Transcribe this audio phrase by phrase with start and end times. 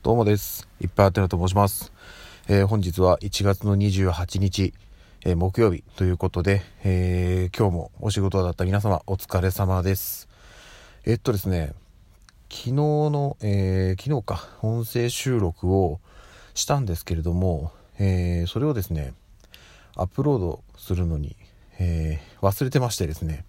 [0.00, 0.68] どうもです。
[0.80, 1.92] いっぱいあてなと申します。
[2.46, 4.72] えー本日は1月の28日、
[5.24, 10.28] えー木曜日ということで、えー今日もお仕事だった皆様お疲れ様です。
[11.04, 11.74] えっとですね、
[12.48, 15.98] 昨日の、えー昨日か、音声収録を
[16.54, 19.14] したんですけれども、えーそれをですね、
[19.96, 21.34] アップロードするのに、
[21.80, 23.44] えー忘れてましてですね、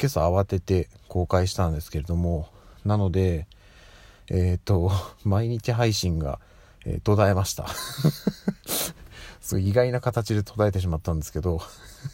[0.00, 2.48] 今朝慌てて公開したんですけれども、
[2.86, 3.46] なので、
[4.30, 4.92] えっ、と、
[5.24, 6.38] 毎日配信が、
[6.86, 7.66] えー途絶えました。
[9.40, 11.60] すごい意外な形で途絶えてしまったんですけど、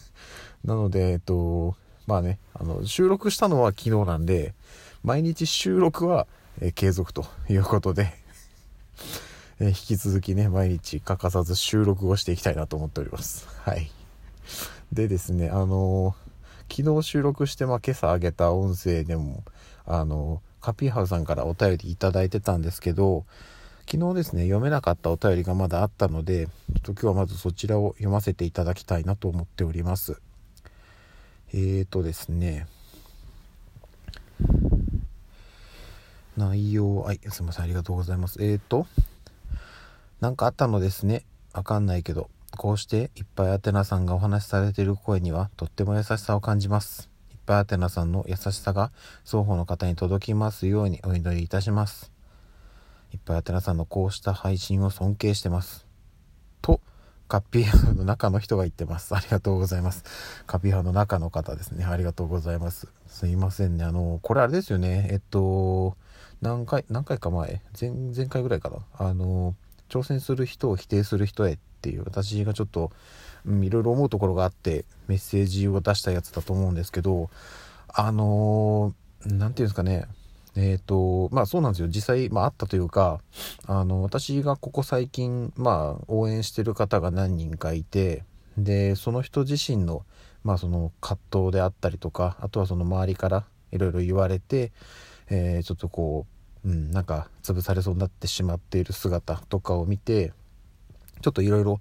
[0.65, 4.55] なので、えっ、と、まあね、あの、収録したのは昨日なんで、
[5.05, 6.27] 毎日収録は、
[6.61, 8.15] え継続ということで、
[9.61, 13.47] え引き続きね、毎日欠かさず収録をしていきたいなと思っております。
[13.63, 13.91] はい。
[14.91, 16.15] でですね、あの
[16.71, 19.45] 昨日収録して、まあ、今朝上げた音声でも、
[19.85, 23.25] あのカピーハウさんからお便りいただいてたんですけど、
[23.89, 30.21] 昨日ですね、読めなかったお便りがまだあったので、ちょっと今日はまずそちらを読ませていただきたいなと思っております。
[31.55, 32.67] えーとですね、
[36.37, 38.43] 内容、はい、すいません、ありがとうございます。
[38.43, 38.89] えーと、
[40.21, 41.23] なんかあったのですね。
[41.53, 47.16] わかんないけど、こうしていっぱいアテナさんがお話しされている声にはとっても優しさを感じます。
[47.47, 48.91] いっぱいアテナさんの優しさが
[49.25, 52.11] 双方の方に届きますようにお祈りいたします。
[53.15, 55.87] いっぱいアテナさんのこうした配信を尊敬してます。
[56.61, 56.81] と、
[57.29, 59.15] カッピーハの中の人が言ってます。
[59.15, 60.03] ありがとうございます。
[60.49, 61.85] カピーハの中の方ですね。
[61.85, 62.89] ありがとうございます。
[63.07, 63.85] すいませんね。
[63.85, 65.09] あの、これあれですよね。
[65.13, 65.97] えっと、
[66.41, 68.79] 何回、何回か前、前、前回ぐらいかな？
[68.99, 69.55] あの、
[69.89, 72.91] 挑戦する人を否定する人へっていう、私がちょっと、
[73.47, 77.31] いろいろ思うところがあって、メッセージを出したやつだと思うんですけど、
[77.89, 80.07] あのーていうんですかね。
[80.57, 81.89] えっ、と、まあそうなんですよ。
[81.89, 83.21] 実際、まああったというか、
[83.67, 88.25] あの、私がここ最近、まあ応援してる方が何人かいて、
[88.57, 90.05] で、その人自身の、
[90.45, 94.73] まあその葛藤であったりとか、あとはその周りからいろいろ言われて、
[95.29, 96.27] えーちょっとこ
[96.65, 100.33] う、うん、なんか潰されそうになってしまっている姿とかを見て、
[101.21, 101.81] ちょっといろいろ、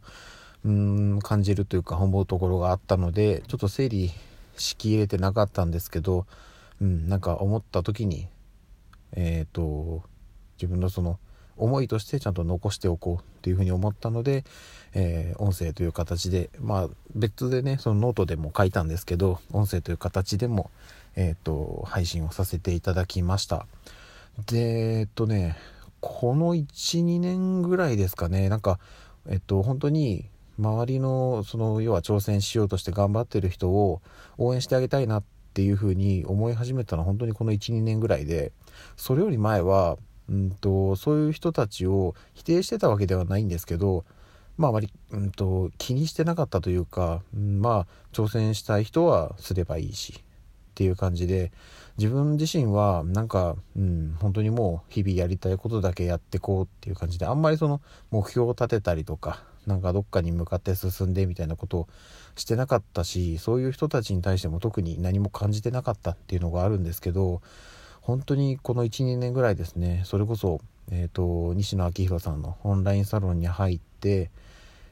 [0.66, 4.12] うん、感じるというか思うところがあったので、ちょっと整理
[4.58, 6.26] しきれてなかったんですけど、
[6.82, 8.28] うん、なんか思った時に、
[9.14, 10.02] えっ、と、
[10.58, 11.20] 自分のその
[11.58, 14.44] 思いとしてちゃんと残しておこうっていうふうに思ったので、
[14.94, 20.72] えー音声という形で、まあ別でね、そのノートでも書いたんですけど、音声という形でも、
[21.16, 23.68] えっ、と、配信をさせていただきました。
[24.48, 25.58] で、えっとね、
[26.02, 28.80] この1、2年ぐらいですかね、なんか、
[29.30, 30.26] えっと、本当に、
[30.58, 34.02] 周りの、その、要は挑戦しようとして頑張ってる人を
[34.38, 35.24] 応援してあげたいなっ
[35.54, 38.52] ていうふうに思い始めたのは本当にこの1、2年ぐらいで、
[38.96, 39.98] それより前は、
[40.30, 44.06] うんと、そういう人たちを否定してたわけではないんですけど、
[44.58, 50.24] まあ、あまり、うんと、気にしてなかったというか、うんまあ、挑戦したい人はすればいいし、
[50.76, 51.54] っていう感じで
[51.98, 57.80] 自分自身はなんか、うん、本当にもう日々やりたいことだけやってこうっていう感じであんまりその
[58.12, 61.88] 目標を立てたりとかなんかどっかに向かって進んでみたいなことを
[62.36, 67.42] してなかったしそういう人たちに対しても特に何も感じてなかったっていうのがあるんですけど
[68.02, 70.62] 本当にこの12年ぐらいですねそれこそ、
[70.92, 74.32] えー、と西野昭弘さんのオンラインサロンに入って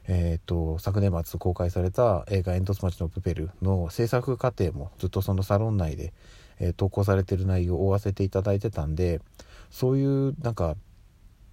[0.06, 6.12] えー、と昨年末公開された映画「煙突町のプペル」の制作過程もずっとそのサロン内で、
[6.58, 9.22] えー投稿されてる内容を追わせていただいてたんで
[9.70, 10.76] そういうなんか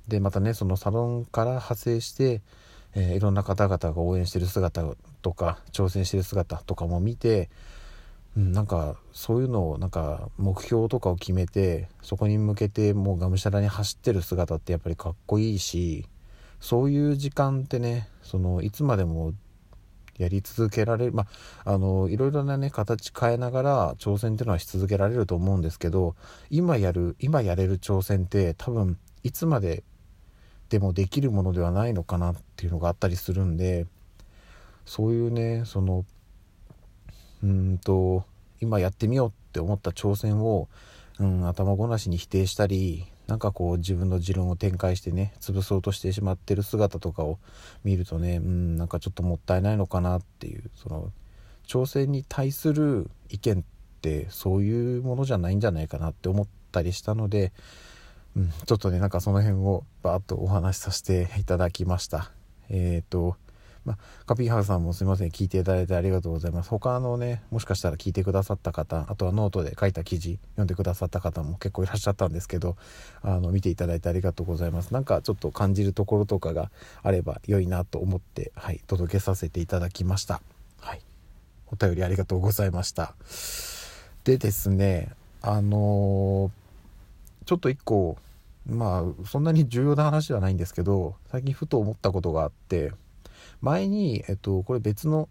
[0.08, 2.42] でまたねそのサロンから派生して、
[2.96, 4.84] えーいろんな方々が応援してる姿
[5.22, 7.50] とか挑戦してる姿とかも見て、
[8.38, 16.06] うん、なんかそういうのをなんか目標とかを決めてそこに向けてもうがむしゃらに走ってる姿ってやっぱりかっこいいし
[16.59, 19.34] そういう時間ってねそのいつまでも
[20.18, 21.25] やり続けられるま
[21.66, 26.16] ああのいろいろなね形変えながら挑戦っていうのはし続けられると思うんですけど
[26.50, 29.84] 今やる今やれる挑戦って多分いつまで
[30.72, 33.85] でもできるものではないのかなっていうのがあったりするんで
[34.85, 36.06] そういうねその
[37.44, 38.23] うんと
[38.62, 40.70] 今やってみようって思った挑戦を、
[41.20, 47.38] うん、頭ごなしに否定したりなんかこう自分の持論を展開してね潰そうとしてしまってる姿とかを
[47.84, 51.12] 見るとねうんなんかちょっともったいないのかなっていうその
[51.67, 53.64] 挑戦に対する意見っ
[54.02, 57.52] てそういうものじゃないんじゃないかなって思ったりしたので、
[58.35, 62.31] うん、ちょっとねなんかその辺をバーッとお話しさせていただきました。
[62.69, 63.35] えっ、と
[63.83, 63.97] ま、
[64.28, 66.69] カピーハウさんもすいません聞いていただいてありがとうございます。
[66.69, 72.78] 他のねもしかしたら聞いてくださった方あとはノートで書いた記事読んでくださった方も結構いらっしゃったんですけど
[73.23, 74.93] あの見ていただいてありがとうございます。
[74.93, 76.69] なんかちょっと感じるところとかが
[77.01, 80.41] あれば良いなと思ってはい届けさせていただきました。
[80.79, 81.01] はい。
[81.72, 83.16] お便りありがとうございました。
[84.23, 85.09] でですね
[85.41, 86.60] あのー、
[87.52, 88.16] ちょっと一個
[88.66, 92.94] まあそんなに重要な話ではないんですけど最近ふと思ったことがあって
[93.59, 95.28] 前に、えっと、これ別の、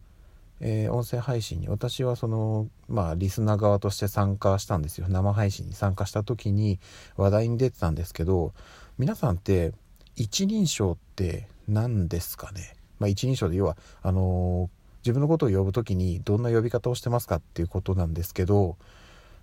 [0.61, 5.07] えー、音声配信に私はそのまあリスナー側として参加したんですよ。
[5.09, 6.79] 生配信に参加した時に
[7.17, 8.53] 話題に出てたんですけど
[8.99, 9.73] 皆さんって
[10.15, 18.77] 一人称って何ですかね、まあ、一人称で要はあのー、自分のことを呼ぶ時にどんな呼び方をしてますかっていうことなんですけど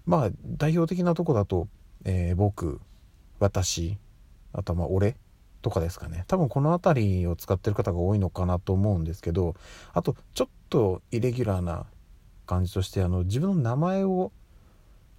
[0.05, 1.67] まあ代表的なとこだと、
[2.05, 2.79] えー、僕
[3.39, 3.97] 私
[4.53, 5.17] あとはまあ俺
[5.61, 6.23] とかですかね。
[6.27, 9.55] 多分この辺りを使ってる方が多いのかなと思うんですけど
[9.93, 11.85] あとちょっとイレギュラーな
[12.45, 14.31] 感じとしてあの自分の名前を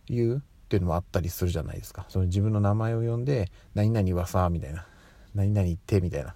[0.07, 2.07] 言うっていうのもあったりするじゃないですか。
[2.09, 4.87] その自分の名前を呼んで「何々はさ」みたいな
[5.35, 6.35] 「何々って」みたいな。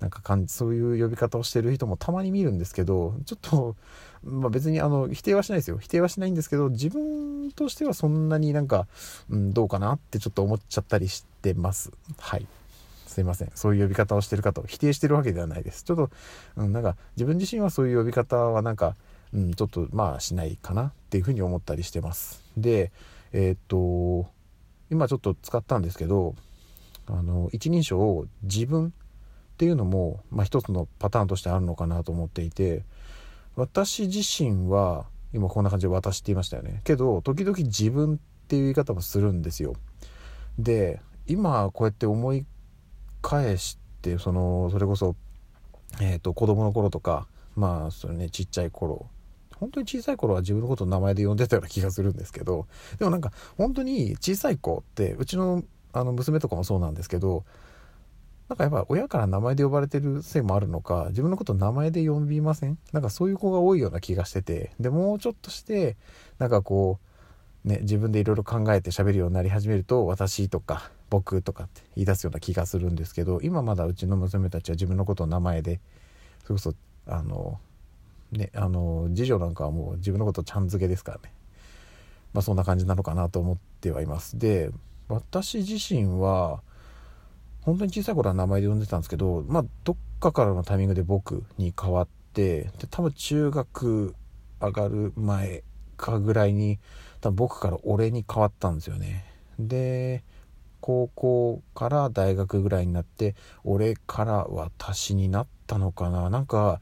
[0.00, 3.76] なんか感じそういう呼び方をしてる人もたまに見るんですけどちょっと、
[4.24, 5.78] まあ、別にあの否定はしないですよ。
[5.78, 8.86] 否定はしないんですけど自分としてはそんなになんか、
[9.28, 11.92] うん、どうかなってちょっと思っちゃったりしてます。
[12.18, 12.46] はい。
[13.06, 13.50] すいません。
[13.54, 15.84] そういう呼び方をしてる方を否定してるわけではないです。
[15.84, 16.10] ちょっと、
[16.56, 18.96] うん、なんか自分自身はそういう呼び方はなんか、
[19.34, 22.42] うん、ちょっとまあしないかなっていうふうに思ったりしてます。
[22.56, 22.92] で
[23.32, 24.30] えー、っと
[24.90, 26.34] 今ちょっと使ったんですけど
[27.06, 28.92] あの一人称を自分
[29.60, 32.82] っていうのも、まあ、一つのパターンとしてあるのかなと思っていて
[33.56, 35.04] 私自身は
[35.34, 36.80] 今こんな感じで私って言いましたよね。
[36.82, 38.18] けど時々自分っ
[38.48, 39.74] ていう言い方もするんですよ。
[40.58, 42.46] で今こうやって思い
[43.20, 45.14] 返してそのそれこそ、
[46.00, 49.08] えーと、子供の頃とかまあそれねちっちゃい頃
[49.56, 52.66] 本当に小さい頃は自分のことを名前で呼んでたような気がするんですけど
[52.98, 55.62] でもなんか本当に小さい子ってうちの
[55.92, 57.44] あの娘とかもそうなんですけど
[58.50, 62.78] なんかやっぱ親から名前で呼ばれてるせいもあるのか自分のこと名前で呼びません？
[62.92, 65.96] なんかそういう子が多いような気がしててでもうちょっとして
[66.40, 66.98] なんかこ
[67.64, 75.78] うね自分でいろいろ考えて喋るようになり始めると私とか僕とかって言い出すような気がするんですけど今まだうちの娘たちは自分のことを名前で
[76.42, 76.74] それこそ
[77.06, 77.60] あの
[78.32, 81.32] ねあの次女なんかはもう自分のことちゃん付けですからね。
[82.32, 84.40] まあそんな感じなのかなと思ってはいます。
[84.40, 84.70] で
[85.08, 86.62] 私自身は
[87.62, 94.14] 本当に小さい頃は名前で呼んでたんですけど、まあ、どっかからのタイミングで僕に変わってで多分中学
[94.60, 95.62] 上がる前
[95.96, 96.78] かぐらいに
[97.20, 99.24] 多分僕から俺に変わったんですよね。
[99.58, 100.22] で
[100.80, 103.34] 高校から大学ぐらいになって
[103.64, 106.30] 俺から私になったのかな。
[106.30, 106.80] なんか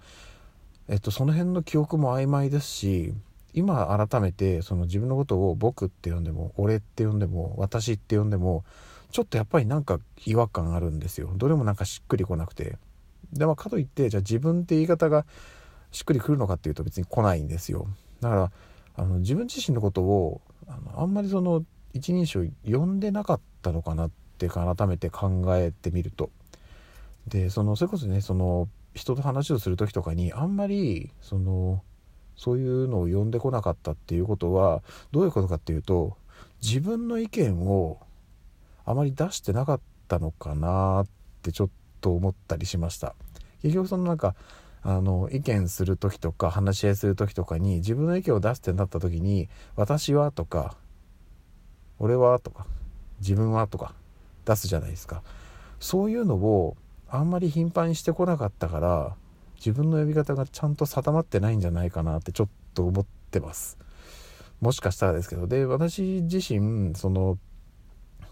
[0.88, 3.14] えっとその辺の記憶も曖昧ですし
[3.54, 8.64] 今改めてその自分のことを僕って呼んでも俺って呼んでも私って呼んでも
[9.10, 11.30] ちょっとやっぱりなんか違和感あるんですよ。
[11.36, 12.78] どれもなんかしっくりこなくて。
[13.32, 15.26] でもかといってじゃあ自分って言い方が
[15.92, 17.88] しっくりくるのかっていうと別に来ないんですよ。
[18.20, 18.52] だから
[18.96, 21.64] あの自分自身のことをあのあんまりその
[21.94, 26.30] 一人称呼んでなかったのかなって改めて考えてみると。
[27.26, 31.82] でそのそれこそねその人と話をする時とかにあんまりその
[32.36, 34.82] そういうのを呼んでこなかったっていうことは
[35.12, 36.16] どういうことかっていうと
[36.62, 38.00] 自分の意見を
[38.88, 41.06] あまり出してなかったのかなっ
[41.42, 41.68] てちょっ
[42.00, 43.14] と思ったりしました。
[43.62, 44.34] 結局そのなんか
[44.82, 50.76] あの意見する時とか話し合いする時とかに自分の意見を出すってなった時に「私は」とか
[52.00, 52.66] 「俺は」とか
[53.20, 53.94] 「自分は」とか
[54.46, 55.22] 出すじゃないですか。
[55.80, 56.76] そういうのを
[57.10, 59.16] あんまり頻繁にしてこなかったから
[59.56, 63.76] 自分の呼び方がちゃんと定まってないんじゃないかなってちょっと思ってます。
[64.60, 65.46] もしかしたらですけど。
[65.46, 67.38] で私自身その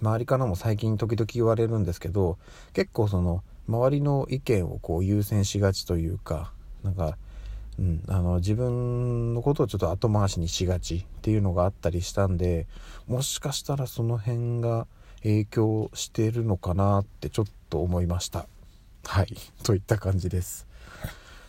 [0.01, 2.39] 周りからも最近時々言われるんですけど
[2.73, 7.17] 結構その周りの意見をこう優先しがちというかなんか、
[7.79, 12.67] うん、あの自分のことをちょっと後回しにしがちっていうのがあったりしたんで
[13.07, 14.87] もしかしたらその辺が
[15.23, 18.47] 影響してるのかなってちょっと思いました。
[19.05, 19.35] はい。
[19.65, 20.67] といった感じです。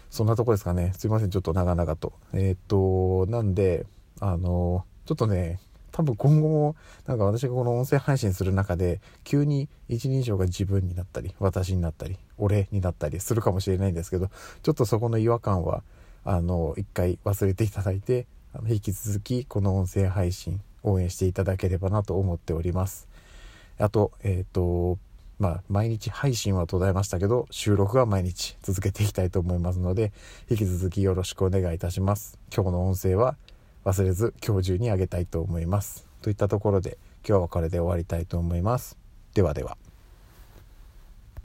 [0.09, 0.93] そんなとこですかね。
[0.97, 1.29] すいません。
[1.29, 2.13] ちょっと長々と。
[2.33, 3.85] えー、っとなんで
[4.19, 5.59] あのちょっとね
[5.97, 6.75] 多分今後も
[7.07, 14.29] なんか私がこの音声配信する中で急に一人称が自分になったり私になったり俺になったりするかもしれないんですけど
[14.61, 15.81] ちょっとそこの違和感は
[16.23, 23.07] あの一回忘れていただいてあの引き続きこの音声配信応援していただければなと思っております
[23.79, 24.99] あとえっ、ー、と
[25.39, 30.11] まあ、毎日配信は途絶えましたけど、収録は毎日続けていきたいと思いますので、
[30.49, 32.39] 引き続きよろしくお願いいたします。
[32.51, 33.37] 今日の音声は
[33.85, 36.07] 忘れず今日中にあげたいと思います。
[36.21, 38.97] といったところで、今日はこれで終わりたいと思います。
[39.33, 39.77] ではでは。